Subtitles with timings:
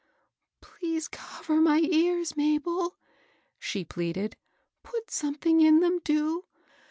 [0.33, 2.97] *' Please cover my ears, Mabel,"
[3.59, 6.45] she pleaded.*' put something in them, do